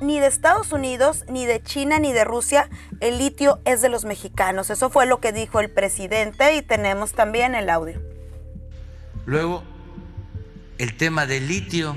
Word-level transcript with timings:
ni 0.00 0.18
de 0.18 0.26
Estados 0.26 0.72
Unidos, 0.72 1.24
ni 1.28 1.46
de 1.46 1.62
China, 1.62 1.98
ni 1.98 2.12
de 2.12 2.24
Rusia. 2.24 2.68
El 3.00 3.18
litio 3.18 3.60
es 3.64 3.82
de 3.82 3.88
los 3.88 4.04
mexicanos. 4.04 4.70
Eso 4.70 4.90
fue 4.90 5.06
lo 5.06 5.20
que 5.20 5.32
dijo 5.32 5.60
el 5.60 5.70
presidente 5.70 6.56
y 6.56 6.62
tenemos 6.62 7.12
también 7.12 7.54
el 7.54 7.70
audio. 7.70 8.00
Luego, 9.26 9.62
el 10.78 10.96
tema 10.96 11.26
del 11.26 11.46
litio, 11.46 11.96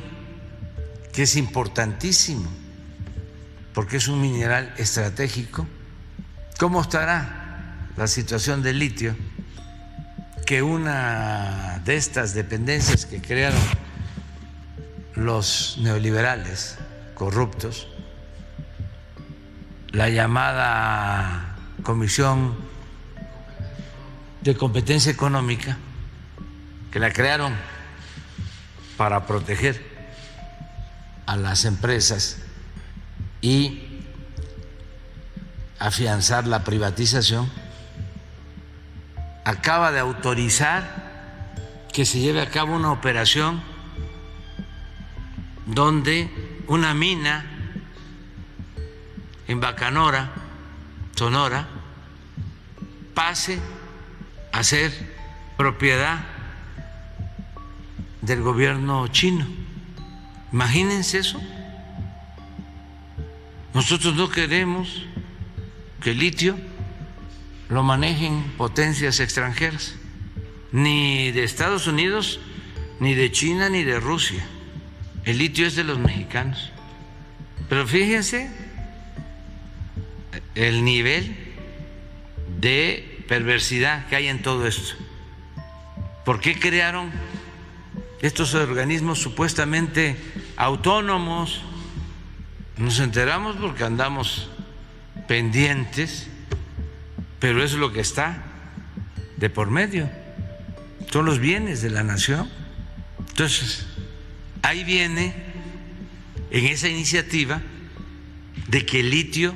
que 1.13 1.23
es 1.23 1.35
importantísimo, 1.35 2.49
porque 3.73 3.97
es 3.97 4.07
un 4.07 4.21
mineral 4.21 4.73
estratégico. 4.77 5.65
¿Cómo 6.59 6.81
estará 6.81 7.89
la 7.95 8.07
situación 8.07 8.61
del 8.61 8.79
litio? 8.79 9.15
Que 10.45 10.61
una 10.61 11.81
de 11.85 11.95
estas 11.95 12.33
dependencias 12.33 13.05
que 13.05 13.21
crearon 13.21 13.61
los 15.15 15.77
neoliberales 15.81 16.77
corruptos, 17.13 17.87
la 19.93 20.09
llamada 20.09 21.55
Comisión 21.83 22.55
de 24.41 24.55
Competencia 24.55 25.11
Económica, 25.11 25.77
que 26.91 26.99
la 26.99 27.13
crearon 27.13 27.53
para 28.97 29.27
proteger 29.27 29.85
a 31.27 31.37
las 31.37 31.65
empresas 31.65 32.39
y 33.39 34.01
afianzar 35.77 36.47
la 36.47 36.63
privatización, 36.63 37.51
acaba 39.45 39.91
de 39.91 39.99
autorizar 39.99 41.83
que 41.93 42.05
se 42.05 42.19
lleve 42.19 42.41
a 42.41 42.49
cabo 42.49 42.75
una 42.75 42.91
operación 42.91 43.61
donde 45.67 46.31
una 46.67 46.95
mina 46.95 47.52
en 49.47 49.59
Bacanora, 49.59 50.31
Sonora, 51.15 51.67
pase 53.13 53.59
a 54.51 54.63
ser 54.63 54.91
propiedad 55.57 56.25
del 58.21 58.41
gobierno 58.41 59.07
chino. 59.09 59.45
Imagínense 60.51 61.19
eso. 61.19 61.41
Nosotros 63.73 64.15
no 64.15 64.29
queremos 64.29 65.05
que 66.01 66.11
el 66.11 66.19
litio 66.19 66.55
lo 67.69 67.81
manejen 67.83 68.53
potencias 68.57 69.19
extranjeras, 69.19 69.95
ni 70.71 71.31
de 71.31 71.43
Estados 71.43 71.87
Unidos, 71.87 72.39
ni 72.99 73.15
de 73.15 73.31
China, 73.31 73.69
ni 73.69 73.83
de 73.83 73.99
Rusia. 73.99 74.45
El 75.25 75.39
litio 75.39 75.65
es 75.65 75.75
de 75.75 75.83
los 75.83 75.97
mexicanos. 75.97 76.71
Pero 77.67 77.87
fíjense 77.87 78.51
el 80.55 80.83
nivel 80.83 81.35
de 82.59 83.23
perversidad 83.27 84.07
que 84.07 84.15
hay 84.15 84.27
en 84.27 84.41
todo 84.41 84.67
esto. 84.67 84.95
¿Por 86.25 86.39
qué 86.39 86.59
crearon 86.59 87.11
estos 88.21 88.53
organismos 88.53 89.19
supuestamente 89.19 90.17
autónomos? 90.55 91.61
Nos 92.77 92.99
enteramos 92.99 93.55
porque 93.57 93.83
andamos 93.83 94.49
pendientes, 95.27 96.27
pero 97.39 97.63
es 97.63 97.73
lo 97.73 97.91
que 97.91 98.01
está 98.01 98.43
de 99.37 99.49
por 99.49 99.69
medio. 99.69 100.09
Son 101.11 101.25
los 101.25 101.39
bienes 101.39 101.81
de 101.81 101.89
la 101.89 102.03
nación. 102.03 102.49
Entonces, 103.29 103.85
ahí 104.61 104.83
viene 104.83 105.33
en 106.51 106.65
esa 106.65 106.87
iniciativa 106.87 107.61
de 108.67 108.85
que 108.85 109.01
el 109.01 109.09
litio 109.09 109.55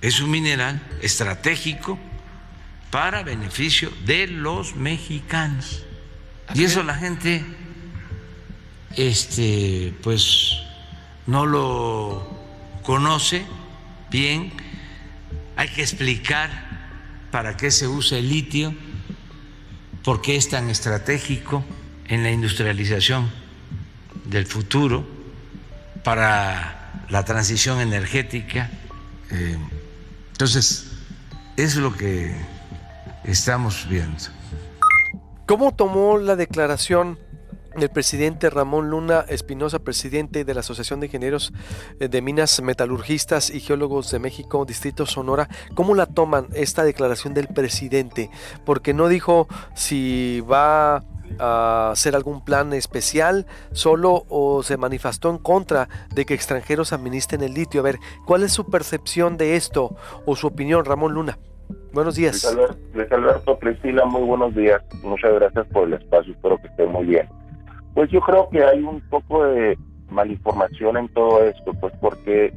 es 0.00 0.20
un 0.20 0.30
mineral 0.30 0.80
estratégico 1.02 1.98
para 2.90 3.22
beneficio 3.22 3.90
de 4.04 4.26
los 4.26 4.76
mexicanos. 4.76 5.84
Y 6.54 6.64
eso 6.64 6.82
la 6.82 6.94
gente 6.94 7.44
este 8.96 9.94
pues 10.02 10.62
no 11.26 11.46
lo 11.46 12.26
conoce 12.82 13.44
bien. 14.10 14.52
Hay 15.56 15.68
que 15.68 15.82
explicar 15.82 16.68
para 17.30 17.56
qué 17.56 17.70
se 17.70 17.86
usa 17.86 18.18
el 18.18 18.28
litio, 18.28 18.74
por 20.02 20.22
qué 20.22 20.36
es 20.36 20.48
tan 20.48 20.70
estratégico 20.70 21.64
en 22.06 22.22
la 22.22 22.30
industrialización 22.30 23.30
del 24.24 24.46
futuro, 24.46 25.06
para 26.02 27.04
la 27.10 27.24
transición 27.24 27.80
energética. 27.80 28.70
Eh, 29.30 29.58
entonces, 30.38 30.84
es 31.56 31.74
lo 31.74 31.96
que 31.96 32.32
estamos 33.24 33.88
viendo. 33.88 34.22
¿Cómo 35.46 35.74
tomó 35.74 36.16
la 36.16 36.36
declaración 36.36 37.18
del 37.76 37.90
presidente 37.90 38.50
Ramón 38.50 38.90
Luna 38.90 39.24
Espinosa, 39.28 39.78
presidente 39.78 40.44
de 40.44 40.54
la 40.54 40.60
Asociación 40.60 41.00
de 41.00 41.06
Ingenieros 41.06 41.52
eh, 42.00 42.08
de 42.08 42.22
Minas 42.22 42.60
Metalurgistas 42.62 43.50
y 43.50 43.60
Geólogos 43.60 44.10
de 44.10 44.18
México, 44.18 44.64
Distrito 44.64 45.06
Sonora? 45.06 45.48
¿Cómo 45.74 45.94
la 45.94 46.06
toman 46.06 46.48
esta 46.54 46.84
declaración 46.84 47.34
del 47.34 47.48
presidente? 47.48 48.30
Porque 48.64 48.94
no 48.94 49.08
dijo 49.08 49.48
si 49.74 50.40
va 50.40 51.04
a 51.38 51.90
hacer 51.90 52.16
algún 52.16 52.42
plan 52.44 52.72
especial 52.72 53.46
solo 53.72 54.24
o 54.28 54.62
se 54.62 54.76
manifestó 54.76 55.30
en 55.30 55.38
contra 55.38 55.88
de 56.14 56.24
que 56.24 56.34
extranjeros 56.34 56.92
administren 56.92 57.42
el 57.42 57.54
litio. 57.54 57.80
A 57.80 57.84
ver, 57.84 57.98
¿cuál 58.24 58.42
es 58.42 58.52
su 58.52 58.70
percepción 58.70 59.36
de 59.36 59.56
esto 59.56 59.94
o 60.26 60.36
su 60.36 60.46
opinión, 60.46 60.84
Ramón 60.84 61.14
Luna? 61.14 61.38
Buenos 61.92 62.16
días. 62.16 62.44
Luis 62.94 63.12
Alberto, 63.12 63.58
muy 64.06 64.22
buenos 64.22 64.54
días. 64.54 64.82
Muchas 65.02 65.34
gracias 65.34 65.66
por 65.66 65.86
el 65.86 65.94
espacio, 65.94 66.32
espero 66.32 66.58
que 66.58 66.68
esté 66.68 66.86
muy 66.86 67.06
bien. 67.06 67.28
Pues 67.98 68.12
yo 68.12 68.20
creo 68.20 68.48
que 68.48 68.62
hay 68.62 68.80
un 68.80 69.00
poco 69.10 69.44
de 69.44 69.76
malinformación 70.08 70.98
en 70.98 71.08
todo 71.08 71.42
esto, 71.42 71.74
pues 71.80 71.92
porque 72.00 72.54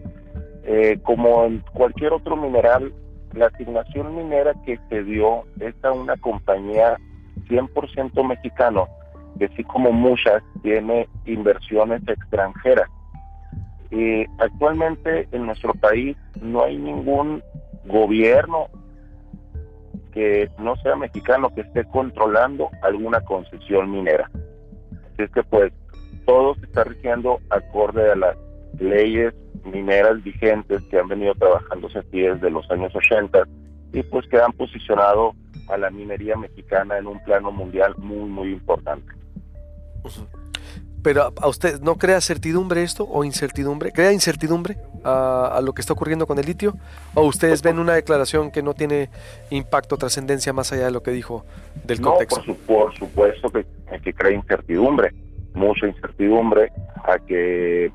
eh, 0.66 1.00
como 1.02 1.46
en 1.46 1.64
cualquier 1.74 2.14
otro 2.14 2.38
mineral, 2.38 2.94
la 3.34 3.48
asignación 3.48 4.16
minera 4.16 4.54
que 4.68 4.78
se 4.88 5.04
dio 5.04 5.46
es 5.60 5.74
a 5.84 5.94
una 5.94 6.16
compañía 6.18 6.96
100% 7.50 8.24
mexicano, 8.24 8.88
que 9.40 9.46
así 9.46 9.64
como 9.64 9.92
muchas 9.92 10.44
tiene 10.62 11.10
inversiones 11.26 12.08
extranjeras. 12.08 12.88
Y 13.90 14.28
actualmente 14.38 15.28
en 15.32 15.48
nuestro 15.48 15.74
país 15.74 16.16
no 16.40 16.66
hay 16.66 16.78
ningún 16.78 17.42
gobierno 17.86 18.68
que 20.14 20.52
no 20.60 20.76
sea 20.84 20.96
mexicano 20.96 21.50
que 21.56 21.62
esté 21.62 21.84
controlando 21.86 22.70
alguna 22.84 23.22
concesión 23.22 23.90
minera. 23.90 24.30
Así 25.14 25.24
es 25.24 25.32
que 25.32 25.44
pues 25.44 25.74
todo 26.26 26.56
se 26.56 26.66
está 26.66 26.84
rigiendo 26.84 27.40
acorde 27.50 28.12
a 28.12 28.16
las 28.16 28.38
leyes 28.80 29.34
mineras 29.66 30.24
vigentes 30.24 30.82
que 30.90 31.00
han 31.00 31.08
venido 31.08 31.34
trabajándose 31.36 32.00
aquí 32.00 32.22
desde 32.22 32.50
los 32.50 32.70
años 32.72 32.96
80 32.96 33.44
y 33.94 34.04
pues 34.04 34.28
que 34.28 34.40
han 34.40 34.54
posicionado 34.54 35.34
a 35.70 35.78
la 35.78 35.90
minería 35.90 36.36
mexicana 36.36 36.98
en 36.98 37.08
un 37.08 37.24
plano 37.24 37.52
mundial 37.52 37.96
muy, 37.98 38.30
muy 38.30 38.54
importante. 38.54 39.12
Pero 41.04 41.34
a 41.42 41.48
usted 41.48 41.80
no 41.82 41.96
crea 41.96 42.22
certidumbre 42.22 42.84
esto 42.84 43.08
o 43.10 43.24
incertidumbre, 43.24 43.92
crea 43.92 44.12
incertidumbre 44.12 44.78
a, 45.04 45.60
lo 45.64 45.74
que 45.74 45.82
está 45.82 45.94
ocurriendo 45.94 46.28
con 46.28 46.38
el 46.38 46.46
litio 46.46 46.76
o 47.16 47.24
ustedes 47.24 47.64
ven 47.64 47.80
una 47.80 47.94
declaración 47.94 48.52
que 48.52 48.62
no 48.62 48.74
tiene 48.74 49.10
impacto, 49.50 49.98
trascendencia 49.98 50.54
más 50.54 50.72
allá 50.72 50.86
de 50.86 50.92
lo 50.92 51.02
que 51.02 51.12
dijo 51.12 51.44
del 51.86 52.02
contexto. 52.02 52.44
Por, 52.44 52.58
por 52.66 52.96
supuesto 52.96 53.50
que, 53.50 53.66
que 54.04 54.14
crea 54.14 54.32
incertidumbre, 54.32 55.12
mucha 55.54 55.88
incertidumbre 55.88 56.72
a 57.04 57.18
que 57.18 57.92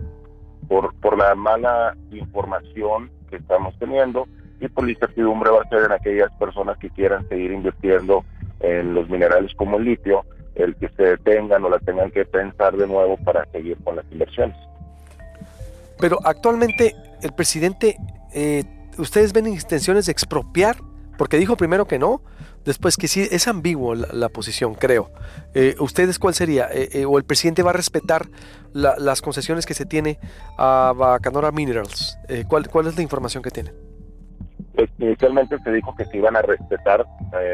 por, 0.68 0.94
por 0.96 1.16
la 1.16 1.34
mala 1.34 1.96
información 2.10 3.10
que 3.30 3.36
estamos 3.36 3.74
teniendo 3.78 4.26
y 4.60 4.68
por 4.68 4.84
la 4.84 4.92
incertidumbre 4.92 5.50
va 5.50 5.62
a 5.62 5.68
ser 5.68 5.84
en 5.84 5.92
aquellas 5.92 6.32
personas 6.38 6.78
que 6.78 6.90
quieran 6.90 7.28
seguir 7.28 7.52
invirtiendo 7.52 8.24
en 8.60 8.94
los 8.94 9.08
minerales 9.08 9.52
como 9.54 9.76
el 9.76 9.84
litio, 9.84 10.24
el 10.56 10.74
que 10.76 10.88
se 10.90 11.02
detengan 11.02 11.64
o 11.64 11.68
la 11.68 11.78
tengan 11.78 12.10
que 12.10 12.24
pensar 12.24 12.76
de 12.76 12.86
nuevo 12.86 13.16
para 13.18 13.44
seguir 13.52 13.76
con 13.84 13.96
las 13.96 14.04
inversiones. 14.10 14.56
Pero 15.98 16.18
actualmente 16.24 16.94
el 17.22 17.32
presidente, 17.32 17.96
eh, 18.34 18.64
¿ustedes 18.98 19.32
ven 19.32 19.46
intenciones 19.46 20.06
de 20.06 20.12
expropiar? 20.12 20.76
Porque 21.18 21.38
dijo 21.38 21.56
primero 21.56 21.86
que 21.86 21.98
no, 21.98 22.20
después 22.64 22.96
que 22.96 23.08
sí, 23.08 23.26
es 23.30 23.48
ambiguo 23.48 23.94
la, 23.94 24.28
posición, 24.28 24.74
creo. 24.74 25.10
Eh, 25.54 25.74
¿Ustedes 25.78 26.18
cuál 26.18 26.34
sería? 26.34 26.68
Eh, 26.70 27.04
¿O 27.06 27.16
el 27.16 27.24
presidente 27.24 27.62
va 27.62 27.70
a 27.70 27.74
respetar 27.74 28.26
las 28.74 29.22
concesiones 29.22 29.64
que 29.64 29.72
se 29.72 29.86
tiene 29.86 30.18
a 30.58 30.92
Bacanora 30.94 31.50
Minerals? 31.50 32.18
¿cuál, 32.48 32.68
¿Cuál 32.68 32.88
es 32.88 32.96
la 32.96 33.02
información 33.02 33.42
que 33.42 33.50
tienen? 33.50 33.74
Pues 34.74 34.90
inicialmente 34.98 35.58
se 35.60 35.72
dijo 35.72 35.96
que 35.96 36.04
se 36.04 36.18
iban 36.18 36.36
a 36.36 36.42
respetar 36.42 37.06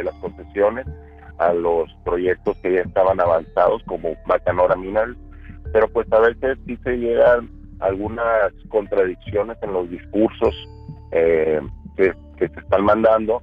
las 0.02 0.14
concesiones 0.16 0.86
a 1.48 1.52
los 1.52 1.92
proyectos 2.04 2.56
que 2.58 2.74
ya 2.74 2.80
estaban 2.80 3.20
avanzados 3.20 3.82
como 3.84 4.16
Bacanora 4.26 4.76
Minerals, 4.76 5.18
pero 5.72 5.88
pues 5.88 6.10
a 6.12 6.20
veces 6.20 6.58
sí 6.66 6.76
se 6.84 6.96
llegan 6.96 7.50
algunas 7.80 8.52
contradicciones 8.68 9.56
en 9.62 9.72
los 9.72 9.90
discursos 9.90 10.54
eh, 11.10 11.60
que, 11.96 12.14
se 12.38 12.60
están 12.60 12.84
mandando. 12.84 13.42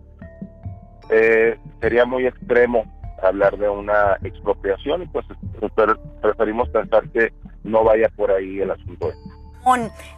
Eh, 1.10 1.57
sería 1.80 2.06
muy 2.06 2.28
extremo 2.28 2.86
hablar 3.24 3.57
de 3.57 3.69
una 3.69 4.18
expropiación 4.24 5.04
y 5.04 5.06
pues 5.07 5.25
preferimos 6.22 6.69
pensar 6.69 7.07
que 7.10 7.31
no 7.63 7.84
vaya 7.84 8.10
por 8.16 8.31
ahí 8.31 8.60
el 8.60 8.72
asunto. 8.72 9.12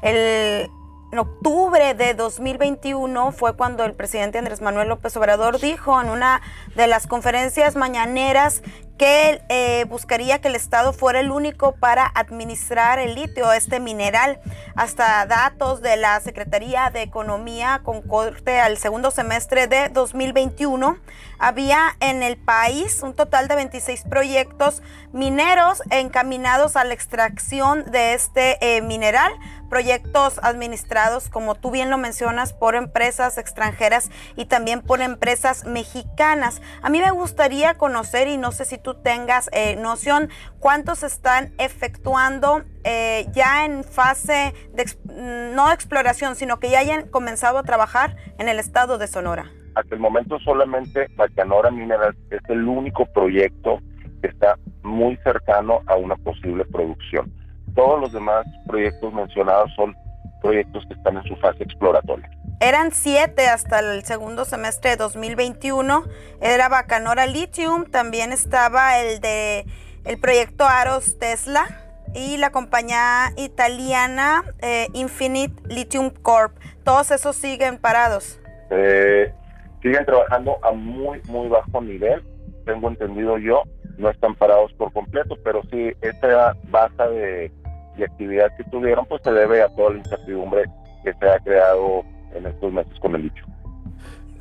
El 0.01 0.69
en 1.12 1.19
octubre 1.19 1.94
de 1.94 2.13
2021 2.13 3.31
fue 3.34 3.56
cuando 3.56 3.84
el 3.84 3.94
presidente 3.94 4.38
Andrés 4.38 4.62
Manuel 4.62 4.88
López 4.88 5.16
Obrador 5.18 5.60
dijo 5.60 6.00
en 6.02 6.10
una 6.10 6.42
de 6.75 6.88
las 6.88 7.06
conferencias 7.06 7.75
mañaneras 7.75 8.63
que 9.01 9.42
eh, 9.50 9.86
buscaría 9.89 10.42
que 10.42 10.48
el 10.48 10.53
Estado 10.53 10.94
fuera 10.94 11.21
el 11.21 11.31
único 11.31 11.71
para 11.71 12.06
administrar 12.06 13.00
el 13.00 13.15
litio, 13.15 13.51
este 13.51 13.80
mineral. 13.80 14.39
Hasta 14.75 15.25
datos 15.25 15.81
de 15.81 15.98
la 15.98 16.19
Secretaría 16.19 16.92
de 16.92 17.01
Economía 17.01 17.81
con 17.83 18.03
corte 18.03 18.59
al 18.59 18.77
segundo 18.77 19.09
semestre 19.09 19.65
de 19.65 19.89
2021, 19.89 21.00
había 21.39 21.98
en 22.00 22.21
el 22.21 22.38
país 22.38 23.01
un 23.01 23.15
total 23.15 23.48
de 23.48 23.56
26 23.56 24.03
proyectos 24.03 24.83
mineros 25.13 25.81
encaminados 25.89 26.75
a 26.75 26.83
la 26.83 26.94
extracción 26.94 27.89
de 27.89 28.13
este 28.13 28.59
eh, 28.62 28.83
mineral 28.83 29.33
proyectos 29.71 30.38
administrados, 30.44 31.30
como 31.30 31.56
tú 31.56 31.71
bien 31.71 31.89
lo 31.89 31.98
mencionas, 31.98 32.51
por 32.51 32.75
empresas 32.75 33.38
extranjeras 33.38 34.09
y 34.36 34.44
también 34.44 34.81
por 34.81 35.01
empresas 35.01 35.63
mexicanas. 35.63 36.62
A 36.81 36.89
mí 36.89 37.00
me 37.00 37.09
gustaría 37.12 37.75
conocer, 37.75 38.27
y 38.27 38.38
no 38.38 38.51
sé 38.51 38.65
si 38.65 38.77
tú 38.77 38.91
tengas 38.96 39.50
eh, 39.54 39.76
noción, 39.76 40.30
cuántos 40.60 41.04
están 41.04 41.54
efectuando 41.58 42.64
eh, 42.84 43.28
ya 43.34 43.66
en 43.66 43.84
fase 43.84 44.54
de, 44.74 44.86
mm, 45.06 45.56
no 45.56 45.72
exploración, 45.72 46.36
sino 46.36 46.60
que 46.60 46.70
ya 46.70 46.80
hayan 46.80 47.08
comenzado 47.08 47.58
a 47.58 47.64
trabajar 47.64 48.16
en 48.38 48.50
el 48.50 48.60
estado 48.60 48.98
de 48.98 49.08
Sonora. 49.08 49.52
Hasta 49.76 49.96
el 49.96 50.02
momento 50.02 50.38
solamente 50.40 51.08
Bacanora 51.16 51.72
Mineral 51.72 52.16
es 52.30 52.42
el 52.50 52.68
único 52.68 53.06
proyecto 53.06 53.80
que 54.22 54.28
está 54.28 54.58
muy 54.84 55.18
cercano 55.18 55.82
a 55.88 55.96
una 55.96 56.16
posible 56.18 56.66
producción. 56.66 57.32
Todos 57.76 58.02
los 58.02 58.12
demás 58.12 58.46
proyectos 58.68 59.14
mencionados 59.14 59.72
son 59.76 59.96
proyectos 60.42 60.86
que 60.88 60.94
están 60.94 61.18
en 61.18 61.24
su 61.24 61.36
fase 61.38 61.64
exploratoria. 61.64 62.30
Eran 62.62 62.92
siete 62.92 63.48
hasta 63.48 63.80
el 63.80 64.04
segundo 64.04 64.46
semestre 64.46 64.92
de 64.92 64.98
2021. 64.98 66.04
Era 66.42 66.69
Bacanora 66.69 67.25
Lithium, 67.25 67.86
también 67.86 68.31
estaba 68.31 69.00
el 69.00 69.19
de 69.19 69.66
el 70.06 70.19
proyecto 70.19 70.66
Aros 70.66 71.18
Tesla 71.18 71.66
y 72.13 72.38
la 72.38 72.52
compañía 72.52 73.34
italiana 73.36 74.44
eh, 74.62 74.90
Infinite 74.94 75.56
Lithium 75.74 76.12
Corp. 76.12 76.56
Todos 76.84 77.10
esos 77.10 77.36
siguen 77.36 77.80
parados. 77.80 78.40
Eh, 78.69 79.34
siguen 79.81 80.06
trabajando 80.06 80.63
a 80.63 80.72
muy, 80.72 81.19
muy 81.30 81.48
bajo 81.48 81.81
nivel, 81.81 82.24
tengo 82.66 82.90
entendido 82.90 83.40
yo, 83.40 83.63
no 83.98 84.12
están 84.12 84.36
parados 84.36 84.72
por 84.74 84.94
completo, 84.94 85.36
pero 85.44 85.63
sí, 85.72 85.94
esta 86.02 86.56
base 86.66 87.04
de 87.10 87.52
y 87.98 88.04
actividad 88.04 88.56
que 88.56 88.63
tuvieron, 88.66 89.08
pues 89.08 89.24
se 89.24 89.31
debe 89.31 89.63
a 89.63 89.69
toda 89.69 89.90
la 89.90 89.98
incertidumbre 89.98 90.66
que 91.04 91.12
se 91.13 91.28
ha 91.28 91.40
creado 91.40 92.04
en 92.33 92.45
estos 92.45 92.72
meses 92.72 92.94
con 93.00 93.16
el 93.16 93.24
dicho. 93.24 93.45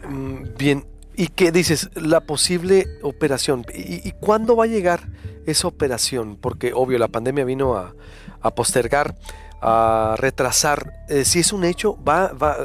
Mm, 0.08 0.56
bien, 0.58 0.84
¿y 1.14 1.28
qué 1.28 1.52
dices? 1.52 1.90
La 1.94 2.20
posible 2.20 2.86
operación. 3.02 3.64
¿Y, 3.74 4.12
cuándo 4.12 4.56
va 4.56 4.64
a 4.64 4.68
llegar 4.68 5.00
esa 5.46 5.68
operación? 5.68 6.36
Porque 6.40 6.72
obvio 6.74 6.98
la 6.98 7.08
pandemia 7.08 7.44
vino 7.44 7.76
a, 7.76 7.94
postergar, 8.54 9.14
a 9.60 10.16
retrasar. 10.18 10.92
Eh, 11.08 11.24
si 11.24 11.40
es 11.40 11.52
un 11.52 11.64
hecho, 11.64 11.96
va, 12.02 12.32
va, 12.32 12.56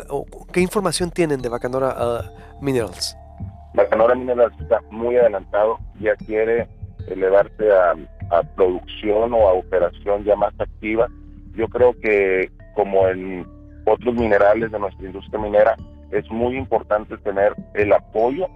¿qué 0.52 0.62
información 0.62 1.12
tienen 1.12 1.42
de 1.42 1.50
Bacanora 1.50 1.96
uh, 1.98 2.64
Minerals? 2.64 3.18
Bacanora 3.74 4.16
Minerals 4.16 4.54
está 4.62 4.82
muy 4.90 5.18
adelantado, 5.18 5.78
ya 6.00 6.16
quiere 6.16 6.70
elevarse 7.08 7.72
a 7.72 7.94
a 8.32 8.44
producción 8.44 9.34
o 9.34 9.48
a 9.48 9.54
operación 9.54 10.24
ya 10.24 10.36
más 10.36 10.54
activa. 10.60 11.08
Yo 11.56 11.68
creo 11.68 11.94
que 12.00 12.52
como 12.74 13.08
en 13.08 13.46
otros 13.86 14.16
minerales 14.16 14.72
de 14.72 14.80
nuestra 14.80 15.06
industria 15.06 15.40
minera, 15.40 15.76
es 16.12 16.30
muy 16.32 16.58
importante 16.58 17.18
tener 17.18 17.54
el 17.74 17.94
apoyo 17.94 18.48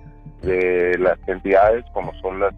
de 0.42 0.98
las 0.98 1.18
entidades 1.28 1.84
como 1.94 2.14
son 2.22 2.40
las, 2.40 2.54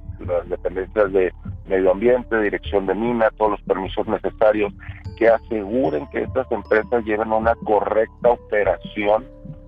dependencias 0.47 1.11
de 1.13 1.33
medio 1.67 1.91
ambiente, 1.91 2.39
dirección 2.41 2.85
de 2.85 2.93
mina, 2.93 3.31
todos 3.37 3.51
los 3.51 3.61
permisos 3.61 4.07
necesarios 4.07 4.71
que 5.17 5.27
aseguren 5.27 6.07
que 6.11 6.21
estas 6.21 6.51
empresas 6.51 7.03
lleven 7.05 7.31
una 7.31 7.55
correcta 7.55 8.29
operación 8.29 9.25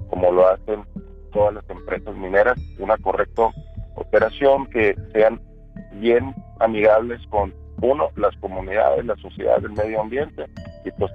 como 0.10 0.32
lo 0.32 0.48
hacen 0.48 0.84
todas 1.32 1.56
las 1.56 1.68
empresas 1.72 2.16
mineras, 2.16 2.56
una 2.78 2.98
correcta 2.98 3.50
operación 3.96 4.68
que 4.68 4.96
sean 5.12 5.42
bien 5.94 6.36
amigables 6.60 7.20
con 7.32 7.52
uno, 7.82 8.10
las 8.16 8.36
comunidades, 8.38 9.06
la 9.06 9.16
sociedad 9.16 9.60
del 9.60 9.72
medio 9.72 10.02
ambiente 10.02 10.46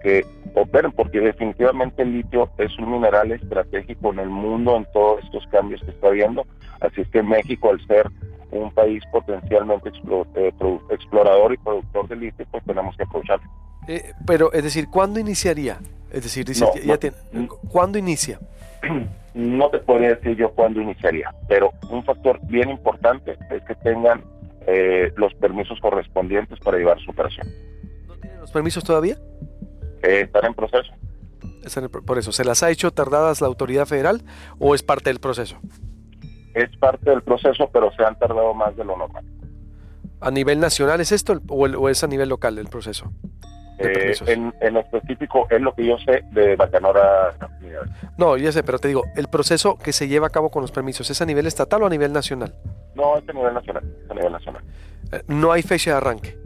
que 0.02 0.24
operen 0.54 0.92
porque 0.92 1.20
definitivamente 1.20 2.02
el 2.02 2.12
litio 2.12 2.48
es 2.58 2.76
un 2.78 2.92
mineral 2.92 3.32
estratégico 3.32 4.12
en 4.12 4.20
el 4.20 4.28
mundo 4.28 4.76
en 4.76 4.86
todos 4.92 5.22
estos 5.24 5.46
cambios 5.48 5.82
que 5.82 5.90
está 5.90 6.08
habiendo, 6.08 6.46
así 6.80 7.02
es 7.02 7.08
que 7.08 7.22
México 7.22 7.70
al 7.70 7.86
ser 7.86 8.08
un 8.50 8.70
país 8.72 9.02
potencialmente 9.12 9.90
eh, 10.34 10.52
explorador 10.90 11.52
y 11.52 11.58
productor 11.58 12.08
de 12.08 12.16
litio, 12.16 12.46
pues 12.50 12.64
tenemos 12.64 12.96
que 12.96 13.02
aprovecharlo. 13.02 13.46
Eh, 13.88 14.12
pero, 14.26 14.52
es 14.52 14.62
decir, 14.62 14.88
¿cuándo 14.88 15.20
iniciaría? 15.20 15.78
Es 16.10 16.22
decir, 16.22 16.44
dice, 16.44 16.66
ya 16.84 16.96
tiene, 16.98 17.16
¿cuándo 17.70 17.98
inicia? 17.98 18.38
No 19.34 19.70
te 19.70 19.78
podría 19.78 20.14
decir 20.14 20.36
yo 20.36 20.50
cuándo 20.50 20.80
iniciaría, 20.80 21.32
pero 21.48 21.70
un 21.90 22.02
factor 22.02 22.40
bien 22.44 22.70
importante 22.70 23.36
es 23.50 23.62
que 23.64 23.74
tengan 23.76 24.24
eh, 24.66 25.12
los 25.16 25.32
permisos 25.34 25.78
correspondientes 25.80 26.58
para 26.60 26.78
llevar 26.78 26.98
su 27.00 27.10
operación. 27.10 27.46
¿No 28.06 28.16
tienen 28.16 28.40
los 28.40 28.50
permisos 28.50 28.82
todavía? 28.82 29.16
Eh, 30.02 30.22
están 30.22 30.44
en 30.46 30.54
proceso. 30.54 30.92
por 32.04 32.18
eso, 32.18 32.32
¿se 32.32 32.44
las 32.44 32.62
ha 32.62 32.70
hecho 32.70 32.90
tardadas 32.90 33.40
la 33.40 33.46
autoridad 33.46 33.86
federal 33.86 34.22
o 34.58 34.74
es 34.74 34.82
parte 34.82 35.10
del 35.10 35.20
proceso? 35.20 35.58
Es 36.54 36.76
parte 36.78 37.10
del 37.10 37.22
proceso, 37.22 37.68
pero 37.72 37.92
se 37.92 38.04
han 38.04 38.18
tardado 38.18 38.54
más 38.54 38.76
de 38.76 38.84
lo 38.84 38.96
normal. 38.96 39.24
¿A 40.20 40.30
nivel 40.30 40.58
nacional 40.58 41.00
es 41.00 41.12
esto 41.12 41.40
o, 41.48 41.88
es 41.88 42.02
a 42.02 42.06
nivel 42.06 42.28
local 42.28 42.58
el 42.58 42.66
proceso? 42.66 43.12
Eh, 43.78 44.12
en, 44.26 44.52
en, 44.60 44.76
específico 44.76 45.46
es 45.50 45.60
lo 45.60 45.72
que 45.72 45.86
yo 45.86 45.96
sé 45.98 46.24
de 46.32 46.56
Bacanora. 46.56 47.32
No, 48.16 48.36
ya 48.36 48.50
sé, 48.50 48.64
pero 48.64 48.80
te 48.80 48.88
digo, 48.88 49.04
el 49.14 49.28
proceso 49.28 49.78
que 49.78 49.92
se 49.92 50.08
lleva 50.08 50.26
a 50.26 50.30
cabo 50.30 50.50
con 50.50 50.62
los 50.62 50.72
permisos, 50.72 51.08
¿es 51.10 51.22
a 51.22 51.26
nivel 51.26 51.46
estatal 51.46 51.84
o 51.84 51.86
a 51.86 51.90
nivel 51.90 52.12
nacional? 52.12 52.56
No, 52.96 53.16
es 53.16 53.28
a 53.28 53.32
nivel 53.32 53.54
nacional. 53.54 53.84
a 54.10 54.14
nivel 54.14 54.32
nacional. 54.32 54.64
Eh, 55.12 55.22
no 55.28 55.52
hay 55.52 55.62
fecha 55.62 55.92
de 55.92 55.96
arranque. 55.98 56.36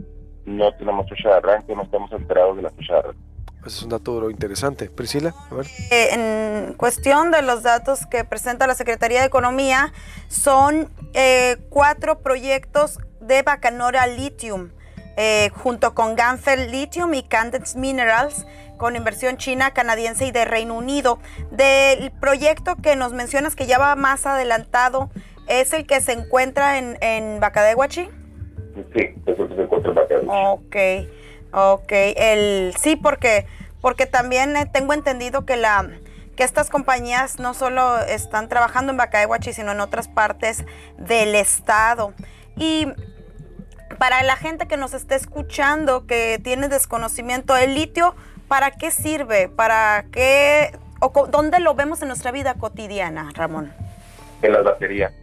No 0.45 0.71
tenemos 0.73 1.09
fecha 1.09 1.29
de 1.29 1.35
arranque, 1.35 1.75
no 1.75 1.81
estamos 1.81 2.11
enterados 2.11 2.55
de 2.57 2.61
la 2.61 2.69
fecha 2.69 2.93
de 2.93 2.99
arranque. 2.99 3.32
Es 3.65 3.81
un 3.81 3.89
dato 3.89 4.29
interesante. 4.29 4.89
Priscila, 4.89 5.33
a 5.49 5.55
ver. 5.55 5.67
Eh, 5.91 6.09
en 6.13 6.73
cuestión 6.73 7.31
de 7.31 7.41
los 7.41 7.63
datos 7.63 8.05
que 8.05 8.23
presenta 8.23 8.67
la 8.67 8.75
Secretaría 8.75 9.21
de 9.21 9.27
Economía, 9.27 9.93
son 10.27 10.89
eh, 11.13 11.57
cuatro 11.69 12.19
proyectos 12.19 12.99
de 13.21 13.41
Bacanora 13.41 14.07
Lithium, 14.07 14.71
junto 15.53 15.93
con 15.93 16.15
Ganfel 16.15 16.71
Lithium 16.71 17.13
y 17.13 17.23
Candence 17.23 17.77
Minerals, 17.77 18.45
con 18.77 18.95
inversión 18.95 19.37
china, 19.37 19.71
canadiense 19.71 20.25
y 20.25 20.31
de 20.31 20.43
Reino 20.43 20.75
Unido. 20.75 21.19
Del 21.51 22.11
proyecto 22.11 22.75
que 22.75 22.95
nos 22.95 23.13
mencionas 23.13 23.55
que 23.55 23.65
ya 23.65 23.77
va 23.77 23.95
más 23.95 24.25
adelantado, 24.25 25.09
¿Es 25.47 25.73
el 25.73 25.85
que 25.85 25.99
se 25.99 26.13
encuentra 26.13 26.77
en, 26.77 26.97
en 27.01 27.39
Bacadehuachi? 27.39 28.09
Sí, 28.95 29.09
es 29.25 29.39
el 29.39 29.47
que 29.49 29.55
se 29.55 29.61
encuentra 29.61 29.89
en 29.89 29.95
Bacadehuachi. 29.95 30.29
Ok, 30.31 30.75
ok. 31.53 31.91
El, 31.91 32.73
sí, 32.77 32.95
porque, 32.95 33.45
porque 33.81 34.05
también 34.05 34.55
eh, 34.55 34.65
tengo 34.71 34.93
entendido 34.93 35.45
que 35.45 35.55
la 35.55 35.89
que 36.35 36.43
estas 36.43 36.69
compañías 36.71 37.39
no 37.39 37.53
solo 37.53 37.99
están 37.99 38.49
trabajando 38.49 38.91
en 38.91 38.97
Bacadehuachi, 38.97 39.53
sino 39.53 39.71
en 39.71 39.79
otras 39.79 40.07
partes 40.07 40.65
del 40.97 41.35
estado. 41.35 42.13
Y 42.55 42.87
para 43.99 44.23
la 44.23 44.35
gente 44.35 44.67
que 44.67 44.77
nos 44.77 44.93
esté 44.93 45.15
escuchando, 45.15 46.07
que 46.07 46.39
tiene 46.43 46.69
desconocimiento, 46.69 47.55
el 47.55 47.75
litio, 47.75 48.15
¿para 48.47 48.71
qué 48.71 48.89
sirve? 48.89 49.47
¿Para 49.47 50.05
qué? 50.11 50.71
O, 50.99 51.27
¿Dónde 51.27 51.59
lo 51.59 51.75
vemos 51.75 52.01
en 52.01 52.07
nuestra 52.07 52.31
vida 52.31 52.55
cotidiana, 52.55 53.29
Ramón? 53.35 53.71
En 54.41 54.53
las 54.53 54.63
baterías 54.63 55.13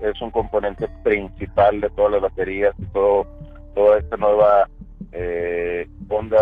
es 0.00 0.20
un 0.20 0.30
componente 0.30 0.88
principal 1.02 1.80
de 1.80 1.88
todas 1.90 2.12
las 2.12 2.20
baterías 2.20 2.74
todo, 2.92 3.26
toda 3.74 3.98
esta 3.98 4.16
nueva 4.16 4.68
eh, 5.12 5.43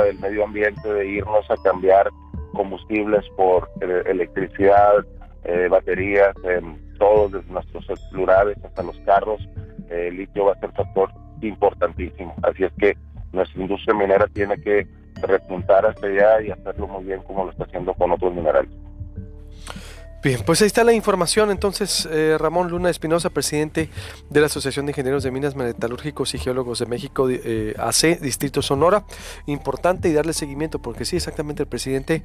del 0.01 0.19
medio 0.19 0.45
ambiente 0.45 0.93
de 0.93 1.07
irnos 1.07 1.51
a 1.51 1.57
cambiar 1.63 2.11
combustibles 2.53 3.25
por 3.37 3.71
eh, 3.81 4.03
electricidad, 4.07 5.05
eh, 5.45 5.69
baterías, 5.69 6.35
en 6.45 6.81
todos, 6.99 7.33
desde 7.33 7.53
nuestros 7.53 7.87
celulares 8.11 8.57
hasta 8.65 8.83
los 8.83 8.97
carros, 9.01 9.41
el 9.91 10.17
litio 10.17 10.47
va 10.47 10.53
a 10.53 10.61
ser 10.61 10.73
factor 10.73 11.11
importantísimo. 11.43 12.35
Así 12.43 12.65
es 12.65 12.73
que 12.79 12.97
nuestra 13.33 13.61
industria 13.61 13.95
minera 13.95 14.27
tiene 14.29 14.61
que 14.61 14.87
repuntar 15.21 15.87
hasta 15.87 16.07
allá 16.07 16.43
y 16.43 16.51
hacerlo 16.51 16.87
muy 16.89 17.05
bien 17.05 17.23
como 17.23 17.45
lo 17.45 17.51
está 17.51 17.65
haciendo 17.65 17.95
con 17.95 18.13
otros 18.13 18.35
minerales. 18.35 18.71
Bien, 20.23 20.41
pues 20.47 20.61
ahí 20.63 20.69
está 20.69 20.85
la 20.85 20.93
información. 20.93 21.51
Entonces, 21.51 22.09
eh, 22.09 22.37
Ramón 22.39 22.71
Luna 22.71 22.91
Espinosa, 22.91 23.29
presidente 23.31 23.91
de 24.31 24.41
la 24.41 24.47
Asociación 24.47 24.87
de 24.87 24.93
Ingenieros 24.93 25.25
de 25.25 25.33
Minas 25.33 25.57
Metalúrgicos 25.57 26.33
y 26.37 26.39
Geólogos 26.39 26.79
de 26.79 26.87
México, 26.87 27.29
eh, 27.29 27.75
AC, 27.77 28.21
Distrito 28.21 28.63
Sonora. 28.63 29.05
Importante 29.47 30.09
y 30.09 30.13
darle 30.13 30.33
seguimiento, 30.33 30.81
porque 30.81 31.05
sí, 31.05 31.17
exactamente 31.17 31.65
el 31.65 31.69
presidente 31.69 32.23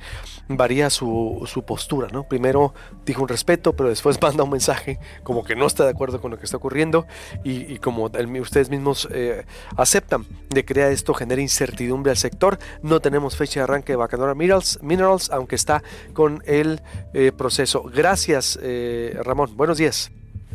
varía 0.47 0.91
su, 0.91 1.43
su, 1.47 1.65
postura, 1.65 2.07
¿no? 2.11 2.27
Primero 2.27 2.75
dijo 3.03 3.23
un 3.23 3.29
respeto, 3.29 3.75
pero 3.75 3.89
después 3.89 4.21
manda 4.21 4.43
un 4.43 4.51
mensaje 4.51 4.99
como 5.23 5.43
que 5.43 5.55
no 5.55 5.65
está 5.65 5.83
de 5.83 5.89
acuerdo 5.89 6.21
con 6.21 6.29
lo 6.29 6.37
que 6.37 6.45
está 6.45 6.57
ocurriendo 6.57 7.07
y, 7.43 7.79
como 7.79 8.09
el, 8.09 8.39
ustedes 8.39 8.69
mismos 8.69 9.07
eh, 9.09 9.43
aceptan 9.75 10.23
de 10.49 10.63
crear 10.65 10.91
esto 10.91 11.15
genera 11.15 11.41
incertidumbre 11.41 12.11
al 12.11 12.17
sector. 12.17 12.59
No 12.83 12.99
tenemos 12.99 13.35
fecha 13.35 13.61
de 13.61 13.63
arranque 13.63 13.93
de 13.93 13.95
Bacanora 13.95 14.35
Minerals, 14.35 14.77
Minerals 14.83 15.31
aunque 15.31 15.55
está 15.55 15.81
con 16.13 16.43
el 16.45 16.83
eh, 17.15 17.31
proceso 17.35 17.86
gracias 17.93 18.59
eh, 18.61 19.17
Ramón, 19.23 19.55
buenos 19.55 19.77
días. 19.77 20.11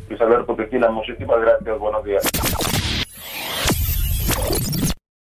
Luis 0.09 0.21
Alberto 0.21 0.57
Cristina, 0.57 0.91
muchísimas 0.91 1.41
gracias, 1.41 1.79
buenos 1.79 2.05
días. 2.05 2.23